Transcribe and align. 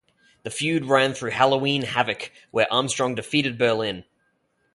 The 0.41 0.49
feud 0.49 0.85
ran 0.85 1.13
through 1.13 1.29
Halloween 1.29 1.83
Havoc, 1.83 2.31
where 2.49 2.65
Armstrong 2.73 3.13
defeated 3.13 3.59
Berlyn. 3.59 4.03